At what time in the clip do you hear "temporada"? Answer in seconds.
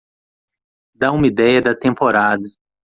1.75-2.47